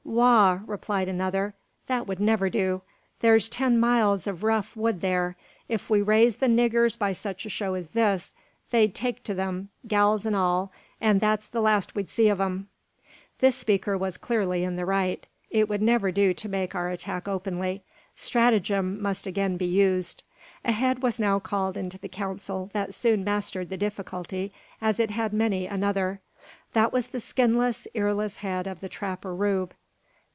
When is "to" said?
9.23-9.33, 16.33-16.49